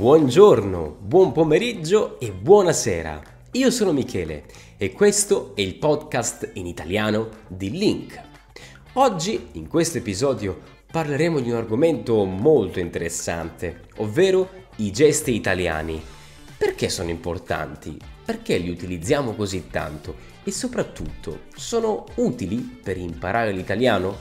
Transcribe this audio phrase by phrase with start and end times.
[0.00, 3.20] Buongiorno, buon pomeriggio e buonasera.
[3.50, 4.44] Io sono Michele
[4.78, 8.18] e questo è il podcast in italiano di Link.
[8.94, 10.58] Oggi, in questo episodio,
[10.90, 16.02] parleremo di un argomento molto interessante, ovvero i gesti italiani.
[16.56, 17.98] Perché sono importanti?
[18.24, 20.14] Perché li utilizziamo così tanto?
[20.42, 24.16] E soprattutto, sono utili per imparare l'italiano?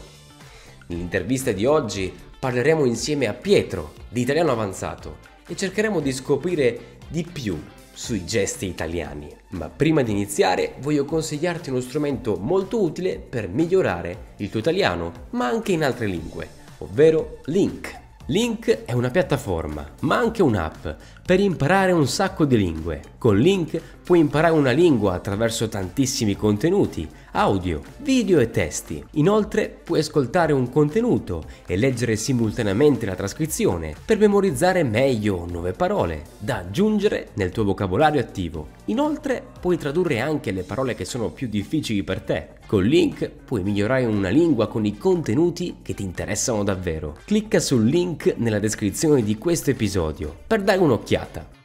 [0.88, 7.28] Nell'intervista di oggi parleremo insieme a Pietro, di italiano avanzato, e cercheremo di scoprire di
[7.30, 7.60] più
[7.92, 9.36] sui gesti italiani.
[9.50, 15.12] Ma prima di iniziare voglio consigliarti uno strumento molto utile per migliorare il tuo italiano,
[15.32, 18.00] ma anche in altre lingue, ovvero Link.
[18.28, 20.88] Link è una piattaforma, ma anche un'app
[21.26, 23.02] per imparare un sacco di lingue.
[23.18, 29.06] Con Link puoi imparare una lingua attraverso tantissimi contenuti, audio, video e testi.
[29.12, 36.23] Inoltre puoi ascoltare un contenuto e leggere simultaneamente la trascrizione per memorizzare meglio nuove parole
[36.40, 38.70] da aggiungere nel tuo vocabolario attivo.
[38.86, 42.48] Inoltre puoi tradurre anche le parole che sono più difficili per te.
[42.66, 47.16] Con Link puoi migliorare una lingua con i contenuti che ti interessano davvero.
[47.26, 51.59] Clicca sul link nella descrizione di questo episodio per dare un'occhiata.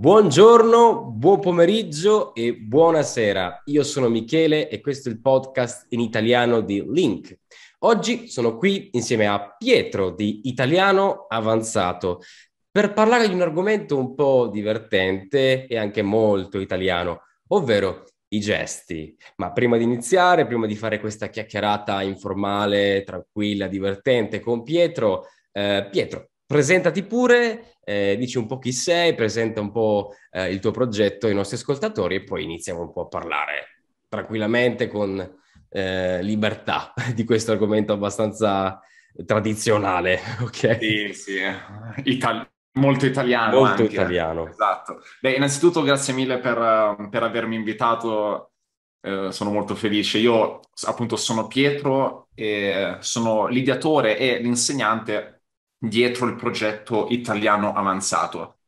[0.00, 3.62] Buongiorno, buon pomeriggio e buonasera.
[3.64, 7.36] Io sono Michele e questo è il podcast in italiano di Link.
[7.80, 12.20] Oggi sono qui insieme a Pietro di Italiano Avanzato
[12.70, 19.16] per parlare di un argomento un po' divertente e anche molto italiano, ovvero i gesti.
[19.38, 25.88] Ma prima di iniziare, prima di fare questa chiacchierata informale, tranquilla, divertente con Pietro, eh,
[25.90, 30.70] Pietro, presentati pure, eh, dici un po' chi sei, presenta un po' eh, il tuo
[30.70, 35.20] progetto ai nostri ascoltatori e poi iniziamo un po' a parlare tranquillamente con
[35.68, 38.80] eh, libertà di questo argomento abbastanza
[39.26, 40.78] tradizionale, ok?
[40.80, 41.38] Sì, sì,
[42.04, 43.92] Itali- molto italiano Molto anche.
[43.92, 44.48] italiano.
[44.48, 45.02] Esatto.
[45.20, 48.52] Beh, innanzitutto grazie mille per, per avermi invitato,
[49.02, 50.16] eh, sono molto felice.
[50.16, 55.37] Io appunto sono Pietro, e sono l'ideatore e l'insegnante
[55.78, 58.58] dietro il progetto Italiano Avanzato.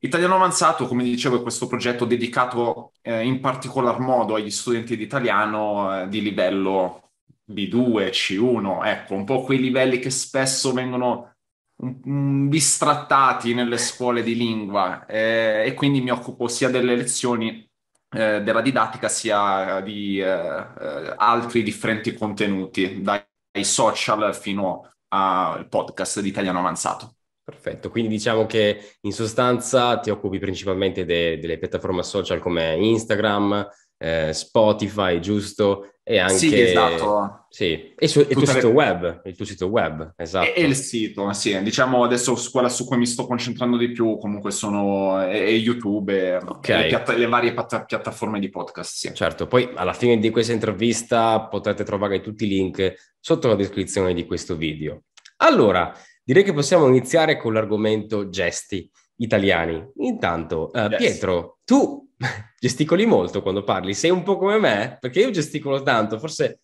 [0.00, 5.04] Italiano Avanzato, come dicevo, è questo progetto dedicato eh, in particolar modo agli studenti di
[5.04, 7.12] italiano eh, di livello
[7.50, 11.32] B2, C1, ecco, un po' quei livelli che spesso vengono
[11.80, 17.68] bistrattati nelle scuole di lingua eh, e quindi mi occupo sia delle lezioni
[18.10, 23.22] eh, della didattica sia di eh, eh, altri differenti contenuti, dai
[23.62, 27.14] social fino al podcast di Italiano Avanzato.
[27.42, 33.66] Perfetto, quindi diciamo che in sostanza ti occupi principalmente de- delle piattaforme social come Instagram,
[33.98, 35.92] eh, Spotify, giusto?
[36.02, 36.34] E anche...
[36.38, 37.46] Sì, esatto.
[37.50, 40.46] Sì, e, su- e il tuo sito le- web, il tuo sito web, esatto.
[40.46, 43.90] E, e il sito, sì, diciamo adesso su quella su cui mi sto concentrando di
[43.92, 46.68] più comunque sono è, è YouTube e, Ok.
[46.68, 49.14] e le, piatta- le varie piatta- piattaforme di podcast, sì.
[49.14, 54.14] Certo, poi alla fine di questa intervista potrete trovare tutti i link sotto la descrizione
[54.14, 55.02] di questo video.
[55.38, 55.92] Allora,
[56.24, 59.86] direi che possiamo iniziare con l'argomento gesti italiani.
[59.96, 60.96] Intanto, eh, Yes.
[60.96, 62.07] Pietro, tu
[62.58, 64.96] gesticoli molto quando parli, sei un po' come me?
[65.00, 66.60] Perché io gesticolo tanto, forse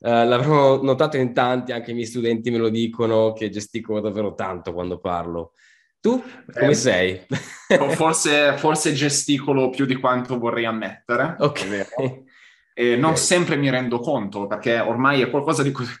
[0.00, 4.34] eh, l'avrò notato in tanti, anche i miei studenti me lo dicono che gesticolo davvero
[4.34, 5.52] tanto quando parlo.
[6.00, 6.22] Tu
[6.52, 7.20] come Eh, sei?
[7.90, 12.24] Forse, forse gesticolo più di quanto vorrei ammettere, Ok.
[12.78, 13.18] E non Ok.
[13.18, 15.92] sempre mi rendo conto, perché ormai è qualcosa di così,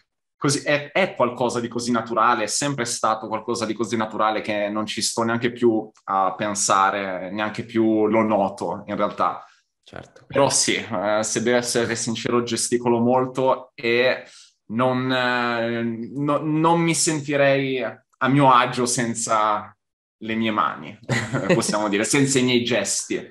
[0.46, 4.68] così- è, è qualcosa di così naturale, è sempre stato qualcosa di così naturale che
[4.68, 9.44] non ci sto neanche più a pensare, neanche più lo noto in realtà.
[9.82, 10.24] Certo.
[10.26, 14.24] Però sì, eh, se devo essere sincero, gesticolo molto e
[14.68, 15.82] non, eh,
[16.14, 19.76] no- non mi sentirei a mio agio senza
[20.18, 20.98] le mie mani,
[21.54, 23.24] possiamo dire, senza i miei gesti.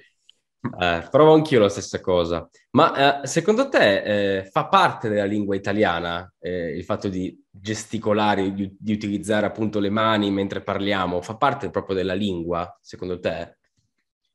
[0.79, 2.47] Eh, provo anch'io la stessa cosa.
[2.71, 8.53] Ma eh, secondo te eh, fa parte della lingua italiana eh, il fatto di gesticolare,
[8.53, 11.21] di, di utilizzare appunto le mani mentre parliamo?
[11.21, 13.57] Fa parte proprio della lingua, secondo te?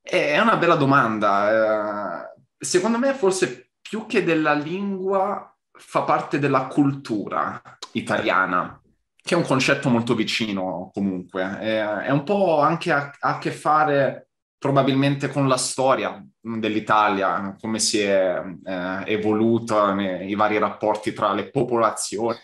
[0.00, 2.30] È una bella domanda.
[2.30, 7.60] Eh, secondo me, forse più che della lingua, fa parte della cultura
[7.92, 8.80] italiana,
[9.22, 11.58] che è un concetto molto vicino comunque.
[11.58, 14.29] È un po' anche a, a che fare
[14.60, 21.32] probabilmente con la storia dell'Italia, come si è eh, evoluta nei, i vari rapporti tra
[21.32, 22.38] le popolazioni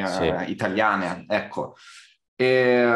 [0.00, 0.50] eh, Sì.
[0.50, 1.26] italiane.
[1.28, 1.76] Ecco.
[2.34, 2.92] E,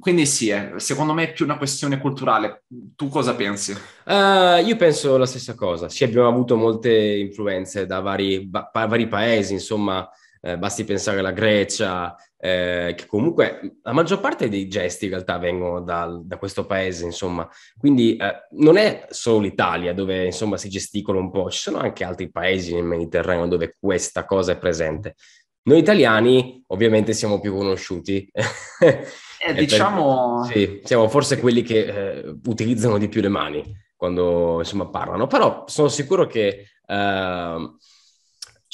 [0.00, 2.64] quindi sì, secondo me è più una questione culturale.
[2.96, 3.76] Tu cosa pensi?
[4.04, 5.88] Eh, io penso la stessa cosa.
[5.88, 10.08] Sì, abbiamo avuto molte influenze da vari, ba- vari paesi, insomma,
[10.40, 15.36] eh, basti pensare alla Grecia, eh, che comunque la maggior parte dei gesti in realtà
[15.38, 17.48] vengono dal, da questo paese, insomma.
[17.76, 22.04] Quindi eh, non è solo l'Italia dove insomma si gesticola un po', ci sono anche
[22.04, 25.16] altri paesi nel Mediterraneo dove questa cosa è presente.
[25.62, 28.30] Noi italiani ovviamente siamo più conosciuti.
[29.38, 30.44] Eh, diciamo...
[30.44, 33.62] sì, siamo forse quelli che eh, utilizzano di più le mani
[33.94, 37.76] quando insomma parlano, però sono sicuro che eh,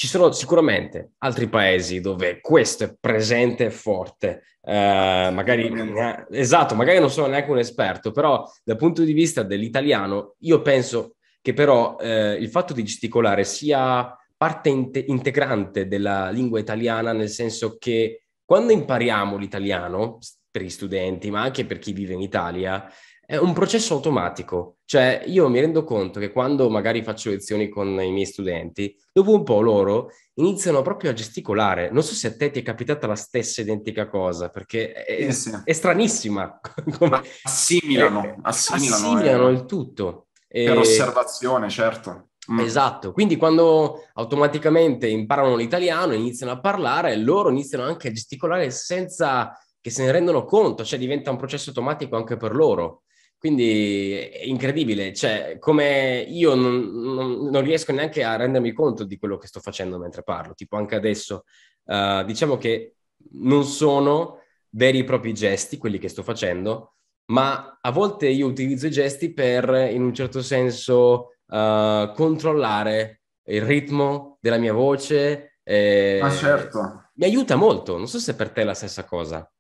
[0.02, 4.42] ci sono sicuramente altri paesi dove questo è presente e forte.
[4.60, 9.44] Eh, magari, eh, esatto, magari non sono neanche un esperto, però dal punto di vista
[9.44, 16.30] dell'italiano, io penso che però eh, il fatto di gesticolare sia parte in- integrante della
[16.30, 20.18] lingua italiana, nel senso che quando impariamo l'italiano,
[20.50, 22.92] per gli studenti, ma anche per chi vive in Italia,
[23.32, 24.76] è un processo automatico.
[24.84, 29.32] Cioè, io mi rendo conto che quando magari faccio lezioni con i miei studenti, dopo
[29.32, 31.90] un po' loro iniziano proprio a gesticolare.
[31.90, 35.48] Non so se a te ti è capitata la stessa identica cosa, perché è, Sì,
[35.48, 35.58] sì.
[35.64, 36.60] è stranissima.
[37.44, 40.26] Assimilano, Eh, assimilano, assimilano eh, il tutto.
[40.46, 42.28] per E- osservazione, certo.
[42.52, 42.58] Mm.
[42.58, 49.56] Esatto, quindi quando automaticamente imparano l'italiano, iniziano a parlare, loro iniziano anche a gesticolare senza
[49.80, 53.04] che se ne rendono conto, cioè diventa un processo automatico anche per loro.
[53.42, 59.18] Quindi è incredibile, cioè come io non, non- non riesco neanche a rendermi conto di
[59.18, 61.42] quello che sto facendo mentre parlo, tipo anche adesso,
[61.86, 62.94] eh, diciamo che
[63.32, 64.38] non sono
[64.70, 66.94] veri e propri gesti quelli che sto facendo,
[67.32, 73.62] ma a volte io utilizzo i gesti per, in un certo senso, eh, controllare il
[73.62, 75.56] ritmo della mia voce.
[75.64, 77.10] eh, Ma certo.
[77.14, 79.50] Mi aiuta molto, non so se per te è la stessa cosa.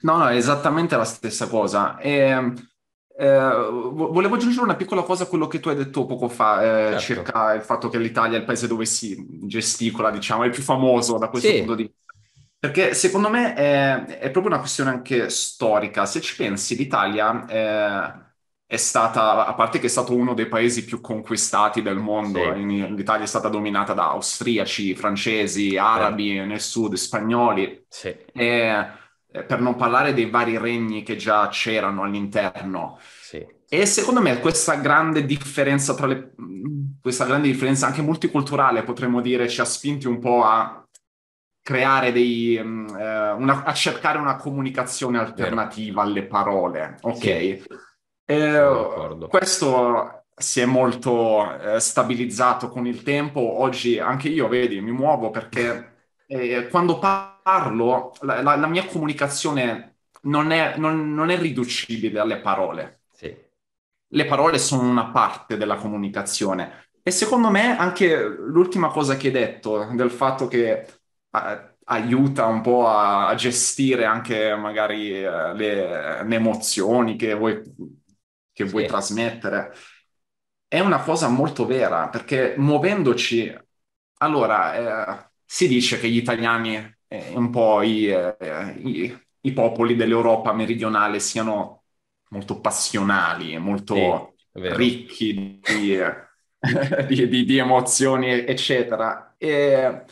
[0.00, 1.98] No, no, è esattamente la stessa cosa.
[1.98, 2.52] E,
[3.18, 3.26] eh,
[3.70, 6.98] vo- volevo aggiungere una piccola cosa a quello che tu hai detto poco fa, eh,
[6.98, 6.98] Certo.
[6.98, 9.16] circa il fatto che l'Italia è il paese dove si
[9.46, 11.56] gesticola, diciamo, è il più famoso da questo Sì.
[11.56, 11.94] punto di vista.
[12.58, 16.06] Perché secondo me è, è proprio una questione anche storica.
[16.06, 18.24] Se ci pensi, l'Italia eh,
[18.66, 22.60] è stata, a parte che è stato uno dei paesi più conquistati del mondo, Sì.
[22.60, 27.84] in- l'Italia è stata dominata da austriaci, francesi, arabi nel sud, spagnoli.
[27.88, 28.86] Sì, E,
[29.38, 32.98] eh, per non parlare dei vari regni che già c'erano all'interno.
[33.18, 36.34] sì, E secondo me questa grande differenza tra le,
[37.00, 40.86] questa grande differenza anche multiculturale, potremmo dire, ci ha spinti un po' a
[41.62, 47.24] creare dei, mm, eh, una- a cercare una comunicazione alternativa alle parole, ok?
[47.24, 47.66] Sì.
[48.24, 53.40] Eh, questo si è molto eh, stabilizzato con il tempo.
[53.40, 55.94] Oggi anche io, vedi, mi muovo perché
[56.26, 57.34] eh, quando parlo,
[58.20, 63.02] la, la- la mia comunicazione non è, non- non è riducibile alle parole.
[63.12, 63.36] sì,
[64.10, 66.88] Le parole sono una parte della comunicazione.
[67.02, 70.86] E secondo me anche l'ultima cosa che hai detto, del fatto che
[71.30, 77.60] eh, aiuta un po' a, a gestire anche magari eh, le, le emozioni che vuoi,
[78.52, 78.86] che vuoi Sì.
[78.86, 79.72] trasmettere,
[80.68, 83.52] è una cosa molto vera, perché muovendoci,
[84.18, 88.36] allora, eh, si dice che gli italiani e un po' i, eh,
[88.78, 91.84] i- i popoli dell'Europa meridionale siano
[92.30, 95.98] molto passionali, molto Sì, ricchi di,
[97.06, 99.34] di- di- di emozioni, eccetera.
[99.38, 100.04] E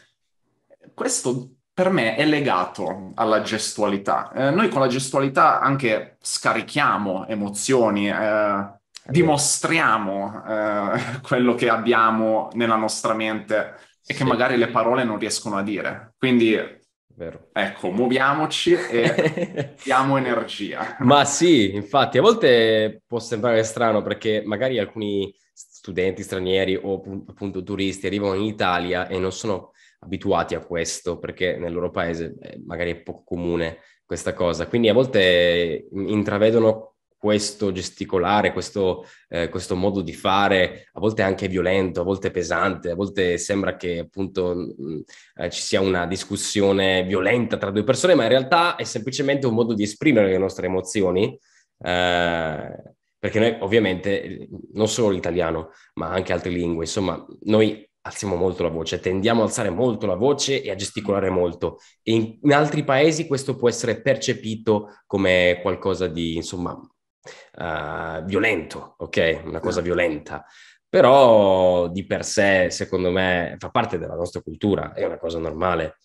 [0.93, 4.31] questo per me è legato alla gestualità.
[4.33, 8.73] Eh, noi con la gestualità anche scarichiamo emozioni, eh,
[9.07, 13.75] dimostriamo eh, quello che abbiamo nella nostra mente
[14.07, 14.25] e che Sì.
[14.25, 16.15] magari le parole non riescono a dire.
[16.17, 16.57] Quindi,
[17.17, 17.49] Vero.
[17.53, 20.97] ecco, muoviamoci e diamo energia.
[21.01, 27.29] Ma sì, infatti, a volte può sembrare strano perché magari alcuni studenti stranieri o appu-
[27.29, 32.37] appunto turisti arrivano in Italia e non sono abituati a questo perché nel loro paese
[32.41, 34.67] eh, magari è poco comune questa cosa.
[34.67, 36.94] Quindi a volte intravedono
[37.25, 42.91] questo gesticolare, questo, eh, questo modo di fare, a volte anche violento, a volte pesante,
[42.91, 45.01] a volte sembra che appunto mh,
[45.37, 49.55] eh, ci sia una discussione violenta tra due persone, ma in realtà è semplicemente un
[49.55, 51.25] modo di esprimere le nostre emozioni,
[51.83, 52.83] eh,
[53.19, 58.69] perché noi ovviamente non solo l'italiano, ma anche altre lingue, insomma, noi alziamo molto la
[58.69, 61.79] voce, tendiamo a alzare molto la voce e a gesticolare molto.
[62.03, 66.79] E in, in altri paesi questo può essere percepito come qualcosa di, insomma,
[67.59, 69.43] eh, violento, ok?
[69.45, 70.45] Una cosa violenta.
[70.89, 75.97] Però di per sé, secondo me, fa parte della nostra cultura, è una cosa normale.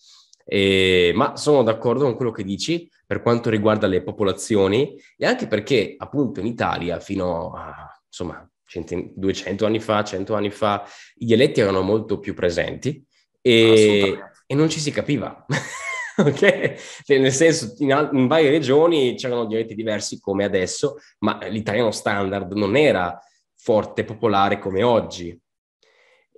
[0.44, 5.46] E- ma sono d'accordo con quello che dici per quanto riguarda le popolazioni e anche
[5.46, 10.84] perché appunto in Italia fino a insomma 100 200 anni fa, 100 anni fa,
[11.16, 13.04] i dialetti erano molto più presenti
[13.40, 15.44] e, e non ci si capiva.
[16.26, 17.02] ok?
[17.04, 22.52] Cioè, nel senso, in, in, varie regioni c'erano dialetti diversi come adesso, ma l'italiano standard
[22.52, 23.18] non era
[23.56, 25.38] forte, popolare come oggi.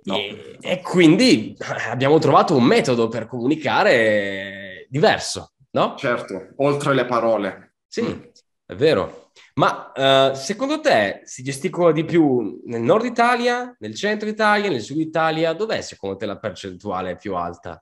[0.05, 0.15] No.
[0.15, 1.55] E, e, quindi
[1.89, 5.95] abbiamo trovato un metodo per comunicare diverso, no?
[5.97, 7.75] Certo, oltre le parole.
[7.87, 8.21] Sì, mm.
[8.65, 9.31] è vero.
[9.55, 9.91] Ma
[10.31, 14.99] uh, secondo te si gesticola di più nel nord Italia, nel centro Italia, nel sud
[14.99, 15.53] Italia?
[15.53, 17.81] Dov'è secondo te la percentuale più alta?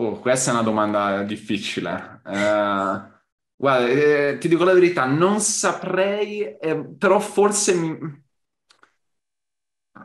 [0.00, 2.22] Oh, questa è una domanda difficile.
[2.24, 3.20] Uh,
[3.54, 7.74] guarda, eh, ti dico la verità, non saprei, eh, però forse...
[7.74, 8.24] Mi...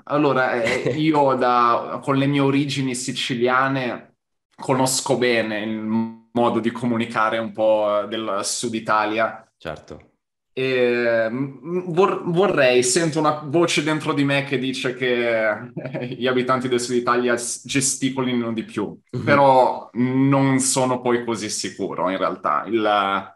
[0.06, 4.18] Allora, eh, io da, con le mie origini siciliane
[4.54, 9.50] conosco bene il modo di comunicare un po' del sud Italia.
[9.58, 10.15] Certo.
[10.58, 15.74] E vor- vorrei, sento una voce dentro di me che dice che
[16.16, 19.26] gli abitanti del sud Italia gesticolino di più, mm-hmm.
[19.26, 22.64] però non sono poi così sicuro in realtà.
[22.68, 23.34] Il,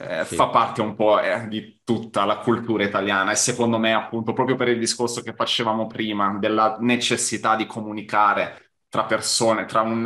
[0.00, 0.34] eh, sì.
[0.34, 4.56] Fa parte un po' eh, di tutta la cultura italiana e secondo me appunto proprio
[4.56, 10.02] per il discorso che facevamo prima della necessità di comunicare tra persone, tra un,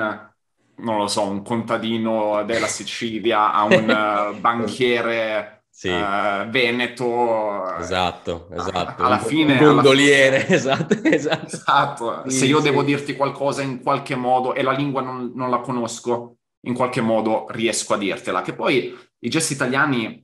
[0.76, 5.88] non lo so, un contadino della Sicilia a un banchiere sì.
[5.88, 7.76] uh, Veneto.
[7.78, 9.02] Esatto, esatto.
[9.02, 9.58] Alla fine...
[9.58, 11.46] Gondoliere, esatto, esatto.
[11.46, 12.22] esatto.
[12.28, 12.62] Sì, Se io sì.
[12.62, 17.00] devo dirti qualcosa in qualche modo e la lingua non, non, la conosco, in qualche
[17.00, 18.42] modo riesco a dirtela.
[18.42, 20.22] Che poi i gesti italiani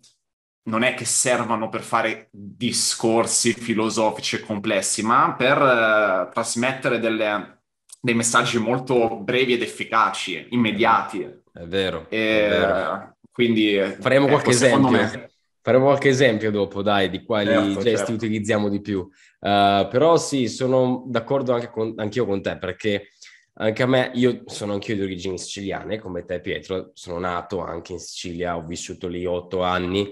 [0.68, 7.64] non è che servano per fare discorsi filosofici e complessi, ma per uh, trasmettere delle,
[8.00, 11.22] dei messaggi molto brevi ed efficaci, immediati.
[11.52, 12.06] È vero.
[12.08, 13.16] E, è vero.
[13.32, 14.90] Quindi faremo ecco, qualche esempio.
[14.90, 15.30] Me,
[15.62, 18.12] Faremo qualche esempio dopo, dai, di quali certo, gesti certo.
[18.12, 19.00] utilizziamo di più.
[19.00, 23.08] Uh, però sì, sono d'accordo anche con, anch'io con te, perché
[23.54, 27.92] anche a me, io sono anch'io di origini siciliane, come te Pietro, sono nato anche
[27.92, 30.10] in Sicilia, ho vissuto lì otto anni,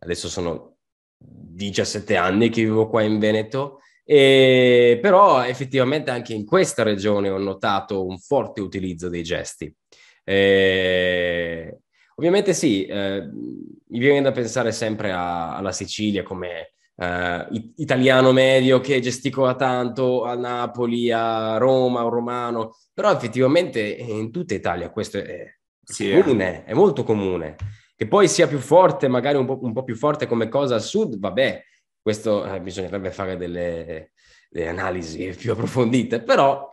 [0.00, 0.76] adesso sono
[1.16, 7.38] 17 anni che vivo qua in Veneto, e, però effettivamente anche in questa regione ho
[7.38, 9.74] notato un forte utilizzo dei gesti.
[10.22, 11.78] E,
[12.16, 18.80] Ovviamente sì, eh, mi viene da pensare sempre a, alla Sicilia come eh, italiano medio
[18.80, 25.18] che gesticola tanto a Napoli, a Roma, un romano, però effettivamente in tutta Italia questo
[25.18, 25.46] è,
[25.82, 27.56] sì, comune, è molto comune.
[27.96, 30.82] Che poi sia più forte, magari un po', un po più forte come cosa al
[30.82, 31.62] sud, vabbè,
[32.00, 34.12] questo eh, bisognerebbe fare delle,
[34.48, 36.70] delle analisi più approfondite, però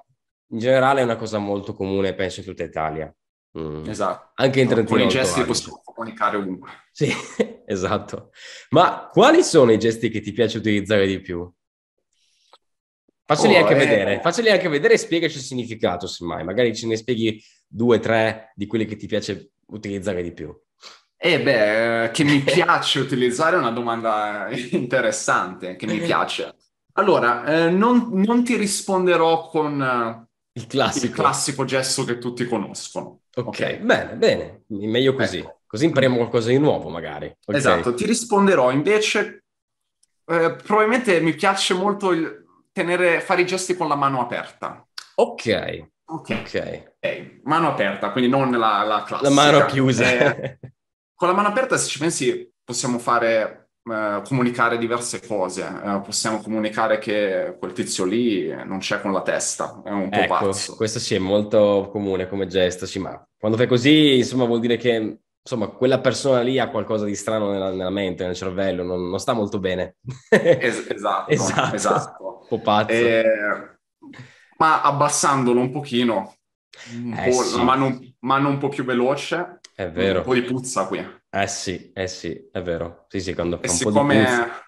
[0.52, 3.14] in generale è una cosa molto comune, penso, in tutta Italia.
[3.58, 3.88] Mm.
[3.88, 4.32] Esatto.
[4.36, 4.98] Anche in Trentino.
[4.98, 6.70] Con i gesti possiamo comunicare ovunque.
[6.92, 7.12] Sì,
[7.66, 8.32] esatto.
[8.70, 11.52] Ma quali sono i gesti che ti piace utilizzare di più?
[13.26, 13.78] Facceli oh, anche eh...
[13.78, 16.44] vedere, facceli anche vedere e spiegaci il significato, semmai.
[16.44, 20.56] Magari ce ne spieghi due, tre di quelli che ti piace utilizzare di più.
[21.20, 26.56] Eh beh, che mi piace utilizzare è una domanda interessante, che mi piace.
[26.94, 31.06] Allora, eh, non, non, ti risponderò con il classico.
[31.06, 33.22] il classico gesto che tutti conoscono.
[33.38, 33.78] Ok, okay.
[33.78, 35.38] bene, bene, meglio così.
[35.40, 35.60] Ecco.
[35.68, 37.28] Così impariamo qualcosa di nuovo, magari.
[37.46, 37.60] Okay.
[37.60, 39.44] Esatto, ti risponderò invece.
[40.26, 44.86] Eh, probabilmente mi piace molto il tenere, fare i gesti con la mano aperta.
[45.16, 45.88] Ok.
[46.06, 46.30] Ok.
[46.30, 47.42] okay.
[47.44, 49.30] Mano aperta, quindi non la, la classica.
[49.30, 50.04] La mano chiusa.
[50.10, 50.60] Eh,
[51.14, 55.64] con la mano aperta, se ci pensi, possiamo fare eh, comunicare diverse cose.
[55.64, 60.18] Eh, possiamo comunicare che quel tizio lì non c'è con la testa, è un po'
[60.18, 60.76] ecco, pazzo.
[60.76, 64.78] Questo sì è molto comune come gesto, sì, ma quando fai così, insomma, vuol dire
[64.78, 69.10] che insomma, quella persona lì ha qualcosa di strano nella, nella mente, nel cervello, non,
[69.10, 69.96] non sta molto bene.
[70.30, 72.40] es- esatto, esatto, esatto.
[72.42, 72.92] Un po' pazzo.
[72.92, 73.24] Eh,
[74.58, 76.36] ma abbassandolo un pochino,
[76.94, 77.58] un eh, po', sì.
[77.58, 80.20] la mano, mano un po' più veloce, è vero.
[80.20, 81.17] Un po' di puzza qui.
[81.30, 83.06] Eh sì, eh sì, è vero.
[83.10, 84.66] Sì, sì, quando fa e un siccome, po' di puzza.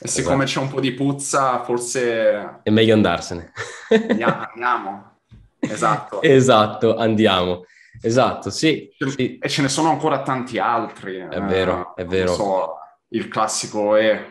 [0.00, 0.60] E siccome esatto.
[0.60, 2.60] c'è un po' di puzza, forse...
[2.62, 3.52] È meglio andarsene.
[3.88, 5.16] Andiamo.
[5.60, 6.22] Esatto.
[6.22, 7.64] esatto, andiamo.
[8.00, 11.16] Esatto, sì, sì, E ce ne sono ancora tanti altri.
[11.16, 12.32] È vero, è vero.
[12.32, 12.78] So,
[13.08, 14.24] il classico è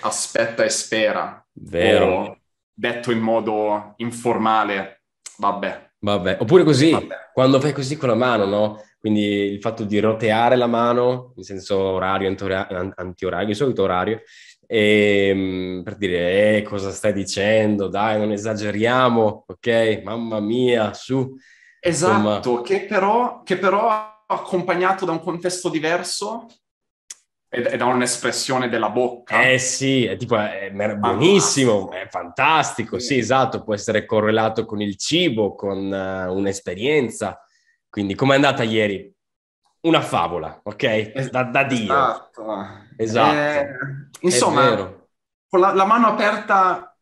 [0.00, 1.44] aspetta e spera.
[1.52, 2.06] Vero.
[2.06, 2.38] O,
[2.72, 5.02] detto in modo informale,
[5.36, 5.90] vabbè.
[5.98, 7.30] Vabbè, oppure così, vabbè.
[7.32, 8.82] quando fai così con la mano, no?
[9.02, 14.22] Quindi il fatto di roteare la mano, in senso orario, antiorario, di solito orario,
[14.64, 20.02] e, ehm, per dire eh, cosa stai dicendo, dai, non esageriamo, ok?
[20.04, 21.34] Mamma mia, su.
[21.80, 22.62] Esatto, Insomma...
[22.62, 26.46] che, però, che però accompagnato da un contesto diverso
[27.48, 29.42] e da un'espressione della bocca.
[29.42, 33.06] Eh sì, è tipo, è buonissimo, è fantastico, sì.
[33.06, 33.18] sì.
[33.18, 37.36] esatto, può essere correlato con il cibo, con uh, un'esperienza,
[37.92, 39.12] quindi com'è andata ieri?
[39.82, 41.28] una favola, ok?
[41.30, 41.92] Da, da Dio.
[41.92, 42.44] Esatto.
[42.96, 43.36] Esatto.
[43.36, 43.68] Eh,
[44.20, 44.76] insomma,
[45.48, 46.96] con la, la, mano aperta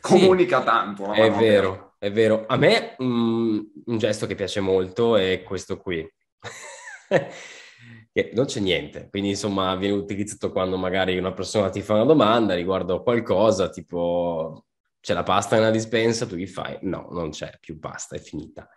[0.00, 1.12] comunica sì, tanto.
[1.12, 1.94] È vero, aperta.
[1.98, 2.44] è vero.
[2.46, 6.06] A me um, un gesto che piace molto è questo qui.
[8.34, 12.54] non c'è niente, quindi insomma viene utilizzato quando magari una persona ti fa una domanda
[12.54, 14.66] riguardo a qualcosa, tipo
[15.02, 16.78] c'è la pasta nella dispensa, tu gli fai?
[16.82, 18.68] No, non c'è più pasta, è finita.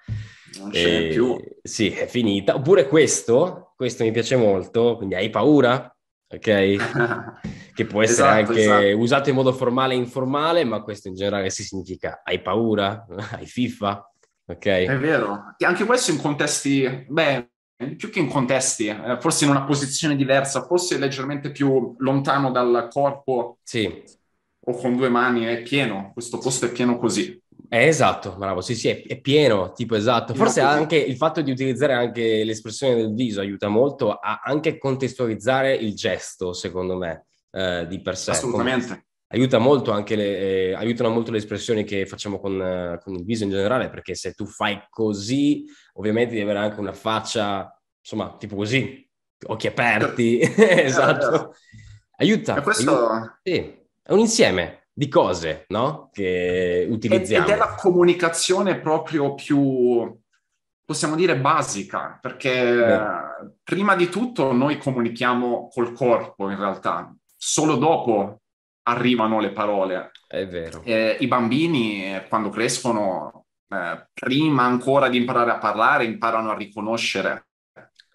[0.58, 1.38] Non c'è e, più.
[1.62, 2.56] Sì, è finita.
[2.56, 5.96] Oppure questo, questo mi piace molto, quindi hai paura?
[6.28, 6.42] Ok?
[7.76, 8.98] che può essere esatto, anche esatto.
[8.98, 13.06] usato in modo formale e informale, ma questo in generale si significa hai paura?
[13.38, 14.12] hai FIFA?
[14.48, 14.66] Ok?
[14.66, 15.54] È vero.
[15.60, 17.50] E anche questo in contesti, beh,
[17.96, 22.88] più che in contesti, eh, forse in una posizione diversa, forse leggermente più lontano dal
[22.90, 23.60] corpo.
[23.62, 24.24] Sì
[24.68, 27.42] o con due mani, è pieno, questo posto è pieno così.
[27.70, 30.34] Eh, esatto, bravo, sì, sì, è, è pieno, tipo esatto.
[30.34, 34.78] Forse no, anche il fatto di utilizzare anche l'espressione del viso aiuta molto a anche
[34.78, 38.32] contestualizzare il gesto, secondo me, eh, di per sé.
[38.32, 38.88] Assolutamente.
[38.88, 40.38] Come, aiuta molto anche le,
[40.70, 44.16] eh, aiutano molto le espressioni che facciamo con, eh, con, il viso in generale, perché
[44.16, 49.08] se tu fai così, ovviamente devi avere anche una faccia, insomma, tipo così,
[49.48, 51.54] occhi aperti, esatto.
[52.18, 52.58] Aiuta.
[52.58, 53.10] E questo...
[53.10, 53.40] Aiuta.
[53.44, 56.10] Sì è un insieme di cose, no?
[56.14, 57.46] Che utilizziamo.
[57.46, 60.16] Ed è la comunicazione proprio più,
[60.86, 63.56] possiamo dire, basica, perché Beh.
[63.64, 68.42] prima di tutto noi comunichiamo col corpo in realtà, solo dopo
[68.84, 70.12] arrivano le parole.
[70.28, 70.84] È vero.
[70.84, 77.48] Eh, I bambini quando crescono, eh, prima ancora di imparare a parlare, imparano a riconoscere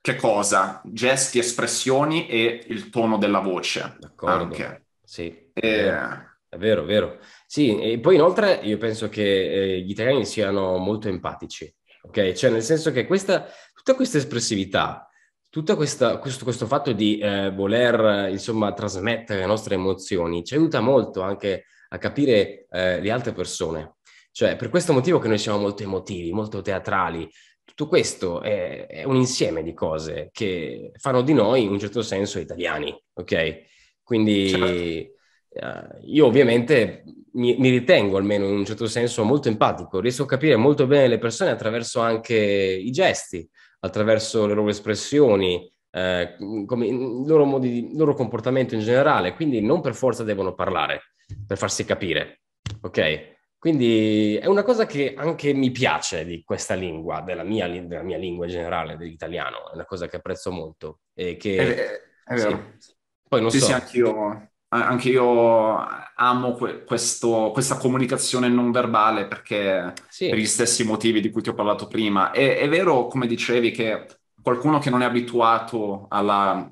[0.02, 0.80] che cosa?
[0.84, 3.96] Gesti, espressioni e il tono della voce.
[3.98, 4.44] D'accordo.
[4.44, 4.84] Anche.
[5.04, 5.49] Sì.
[5.60, 6.28] Eh...
[6.50, 7.18] È vero, è vero.
[7.46, 12.32] Sì, e poi inoltre io penso che eh, gli italiani siano molto empatici, ok?
[12.32, 15.08] Cioè nel senso che questa, tutta questa espressività,
[15.48, 21.22] tutto questo, questo, fatto di eh, voler, insomma, trasmettere le nostre emozioni ci aiuta molto
[21.22, 23.98] anche a capire eh, le altre persone.
[24.32, 27.28] Cioè, per questo motivo che noi siamo molto emotivi, molto teatrali.
[27.64, 32.02] Tutto questo è, è un insieme di cose che fanno di noi, in un certo
[32.02, 33.68] senso, italiani, ok?
[34.02, 35.19] Quindi certo.
[35.50, 40.26] Uh, io ovviamente mi, mi, ritengo almeno in un certo senso molto empatico, riesco a
[40.26, 43.48] capire molto bene le persone attraverso anche i gesti,
[43.80, 46.36] attraverso le loro espressioni, eh,
[46.66, 50.54] come, il, loro modi di, il loro comportamento in generale, quindi non per forza devono
[50.54, 51.12] parlare
[51.46, 52.42] per farsi capire,
[52.80, 53.38] ok?
[53.60, 58.16] Quindi è una cosa che anche mi piace di questa lingua, della mia, della mia
[58.16, 61.00] lingua in generale, dell'italiano, è una cosa che apprezzo molto.
[61.12, 62.72] E che, è, è vero.
[62.78, 62.94] Sì,
[63.28, 63.66] poi non sì, so.
[63.66, 65.76] Sì, anch'io, anche io
[66.14, 70.28] amo que- questo, questa comunicazione non verbale perché sì.
[70.28, 72.30] per gli stessi motivi di cui ti ho parlato prima.
[72.30, 74.06] E, è vero, come dicevi, che
[74.40, 76.70] qualcuno che non è abituato alla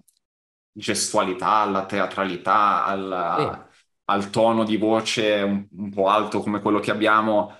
[0.72, 3.80] gestualità, alla teatralità, alla, sì.
[4.04, 7.56] al tono di voce un, un po' alto come quello che abbiamo,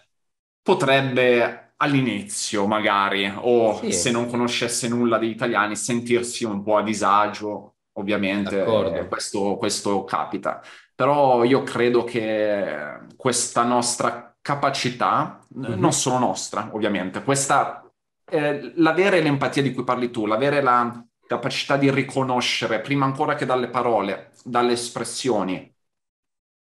[0.62, 3.92] potrebbe all'inizio magari, o sì.
[3.92, 10.05] se non conoscesse nulla degli italiani, sentirsi un po' a disagio ovviamente eh, questo, questo,
[10.05, 10.63] capita.
[10.95, 15.79] Però io credo che questa nostra capacità, mm-hmm.
[15.79, 17.89] non solo nostra ovviamente, questa,
[18.29, 23.45] eh, l'avere l'empatia di cui parli tu, l'avere la capacità di riconoscere, prima ancora che
[23.45, 25.73] dalle parole, dalle espressioni,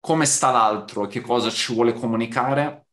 [0.00, 2.86] come sta l'altro, che cosa ci vuole comunicare,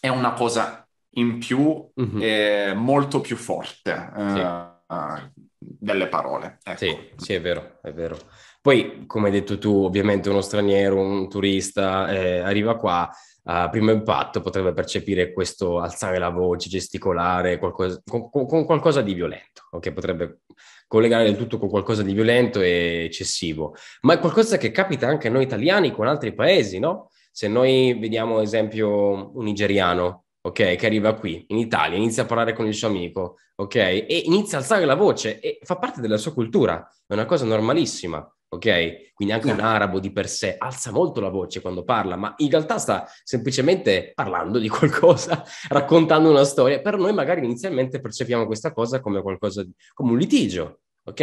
[0.00, 2.20] è una cosa in più mm-hmm.
[2.20, 4.10] e molto più forte.
[4.14, 4.40] Sì.
[4.88, 6.58] Uh, delle parole.
[6.62, 6.78] Ecco.
[6.78, 8.16] Sì, sì, è vero, è vero.
[8.60, 13.10] Poi, come hai detto tu, ovviamente uno straniero, un turista, eh, arriva qua,
[13.50, 19.14] a primo impatto potrebbe percepire questo alzare la voce, gesticolare, qualcosa, con, con, qualcosa di
[19.14, 19.92] violento, ok?
[19.92, 20.40] Potrebbe
[20.86, 25.28] collegare il tutto con qualcosa di violento e eccessivo, ma è qualcosa che capita anche
[25.28, 27.10] a noi italiani con altri paesi, no?
[27.30, 32.26] Se noi vediamo, ad esempio, un nigeriano ok, che arriva qui in Italia, inizia a
[32.26, 36.00] parlare con il suo amico, ok, e inizia a alzare la voce e fa parte
[36.00, 39.12] della sua cultura, è una cosa normalissima, ok?
[39.14, 42.50] Quindi anche un arabo di per sé alza molto la voce quando parla, ma in
[42.50, 46.80] realtà sta semplicemente parlando di qualcosa, raccontando una storia.
[46.80, 51.20] Per noi magari inizialmente percepiamo questa cosa come qualcosa di, come un litigio, ok?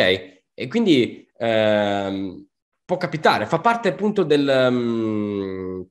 [0.53, 2.45] E quindi ehm,
[2.85, 5.85] può capitare, fa parte appunto del, um,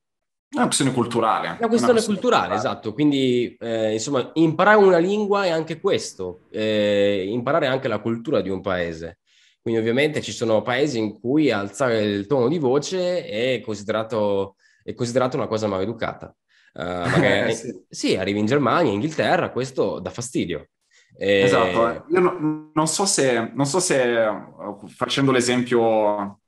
[0.56, 1.46] una questione culturale.
[1.48, 2.92] È una questione, una culturale, culturale, esatto.
[2.92, 8.48] Quindi, eh, insomma, imparare una lingua è anche questo, eh, imparare anche la cultura di
[8.48, 9.18] un paese.
[9.60, 14.94] Quindi, ovviamente, ci sono paesi in cui alzare il tono di voce è considerato, è
[14.94, 16.34] considerato una cosa maleducata.
[16.74, 17.84] Uh, magari, sì.
[17.88, 20.68] sì, arrivi in Germania, in Inghilterra, questo dà fastidio.
[21.16, 21.42] Eh...
[21.42, 24.26] Esatto, io no, non, so se, non so se
[24.88, 26.40] facendo l'esempio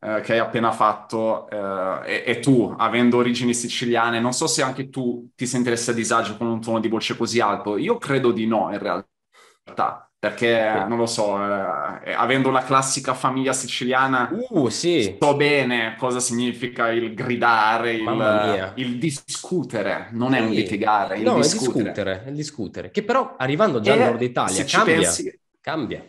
[0.00, 4.62] eh, che hai appena fatto eh, e, e, tu, avendo origini siciliane, non so se
[4.62, 7.76] anche tu ti sentiresti a disagio con un tono di voce così alto.
[7.76, 13.52] Io credo di no, in realtà perché non lo so, eh, avendo la classica famiglia
[13.52, 15.16] siciliana, uh, sì.
[15.20, 20.38] so bene cosa significa il gridare, il, il, discutere, non sì.
[20.38, 21.70] è un litigare, il no, discutere.
[21.70, 25.40] È discutere, è discutere, che però arrivando già al nord Italia cambia, pensi...
[25.60, 26.04] cambia.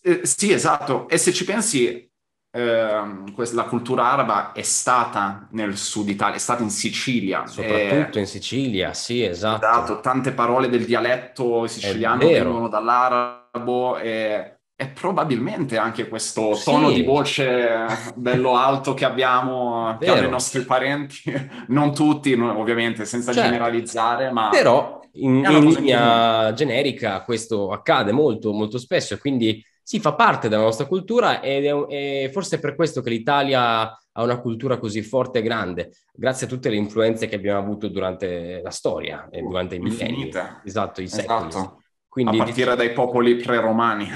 [0.00, 2.10] Eh, sì, esatto, e se ci pensi,
[2.56, 7.46] Ehm, la cultura araba è stata nel sud Italia, è stata in Sicilia.
[7.46, 8.20] Soprattutto e...
[8.20, 9.66] in Sicilia, sì, esatto.
[9.66, 10.00] esatto.
[10.00, 16.64] Tante parole del dialetto siciliano vengono dall'arabo e, e, probabilmente anche questo sì.
[16.64, 21.22] tono di voce bello alto che abbiamo, che hanno i nostri parenti,
[21.68, 23.50] non tutti ovviamente, senza certo.
[23.50, 24.48] generalizzare, ma...
[24.48, 30.48] Però in, in linea generica questo accade molto, molto spesso e quindi sì, fa parte
[30.48, 35.00] della nostra cultura ed è, è forse per questo che l'Italia ha una cultura così
[35.00, 39.42] forte e grande, grazie a tutte le influenze che abbiamo avuto durante la storia e
[39.42, 40.28] durante i millenni.
[40.64, 41.46] Esatto, i secoli.
[41.46, 41.82] Esatto.
[42.08, 44.08] Quindi, a partire dai popoli pre-romani.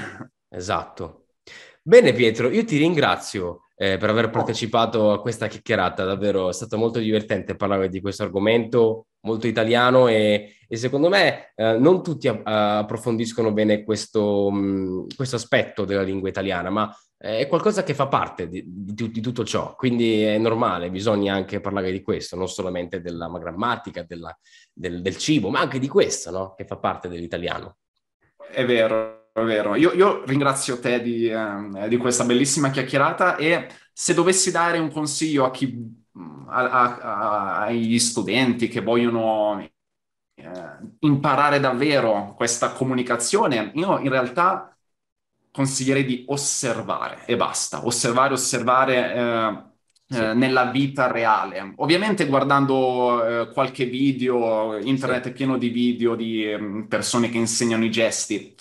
[0.49, 1.27] Esatto.
[1.81, 6.77] Bene Pietro, io ti ringrazio eh, per aver partecipato a questa chiacchierata, davvero è stato
[6.77, 12.27] molto divertente parlare di questo argomento molto italiano e, e secondo me eh, non tutti
[12.27, 17.93] a, a approfondiscono bene questo, mh, questo, aspetto della lingua italiana, ma è qualcosa che
[17.93, 22.35] fa parte di, di, di, tutto ciò, quindi è normale, bisogna anche parlare di questo,
[22.35, 24.35] non solamente della grammatica, della,
[24.73, 26.53] del, del, cibo, ma anche di questo, no?
[26.55, 27.77] che fa parte dell'italiano.
[28.51, 29.75] È vero, è vero.
[29.75, 34.91] Io, io ringrazio te di, eh, di, questa bellissima chiacchierata e se dovessi dare un
[34.91, 36.00] consiglio a chi,
[36.51, 39.59] a, a, agli studenti che vogliono
[40.35, 40.51] eh,
[40.99, 44.75] imparare davvero questa comunicazione, io in realtà
[45.51, 47.85] consiglierei di osservare e basta.
[47.85, 49.13] Osservare, osservare.
[49.13, 49.69] Eh,
[50.11, 50.17] sì.
[50.17, 51.73] Eh, nella vita reale.
[51.77, 57.85] Ovviamente guardando eh, qualche video, internet è pieno di video di eh, persone che insegnano
[57.85, 58.53] i gesti,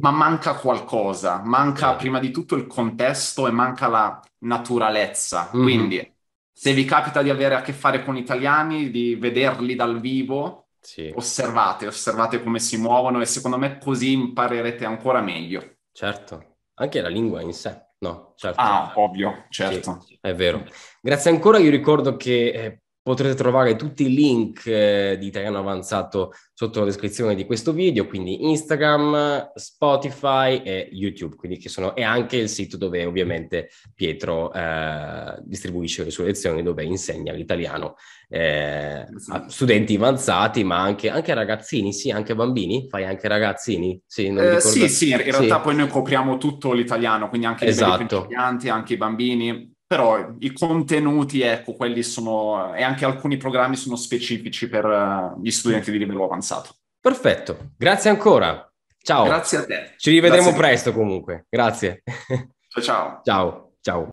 [0.00, 1.98] ma manca qualcosa, manca sì.
[1.98, 5.50] prima di tutto il contesto e manca la naturalezza.
[5.54, 5.62] Mm-hmm.
[5.62, 6.17] Quindi,
[6.58, 11.12] se vi capita di avere a che fare con italiani, di vederli dal vivo, sì.
[11.14, 15.76] osservate, osservate come si muovono e secondo me così imparerete ancora meglio.
[15.92, 18.32] Certo, anche la lingua in sé, no?
[18.34, 18.60] Certo.
[18.60, 20.00] Ah, ovvio, certo.
[20.04, 20.66] Sì, è vero.
[21.00, 26.34] Grazie ancora, io ricordo che eh, Potrete trovare tutti i link eh, di Italiano Avanzato
[26.52, 32.02] sotto la descrizione di questo video, quindi Instagram, Spotify e YouTube, quindi che sono, e
[32.02, 37.94] anche il sito dove ovviamente Pietro eh, distribuisce le sue lezioni, dove insegna l'italiano
[38.28, 43.98] eh, a studenti avanzati, ma anche, anche, ragazzini, sì, anche bambini, fai anche ragazzini?
[44.04, 45.62] Sì, eh, sì, sì, in realtà sì.
[45.62, 48.02] poi noi copriamo tutto l'italiano, quindi anche esatto.
[48.02, 53.74] i principianti, anche i bambini però i contenuti, ecco, quelli sono, e anche alcuni programmi
[53.74, 56.76] sono specifici per uh, gli studenti di livello avanzato.
[57.00, 58.70] Perfetto, grazie ancora.
[59.00, 59.24] Ciao.
[59.24, 59.94] Grazie a te.
[59.96, 61.46] Ci rivedremo presto comunque.
[61.48, 62.02] Grazie.
[62.68, 63.20] Ciao ciao.
[63.24, 64.06] Ciao, ciao.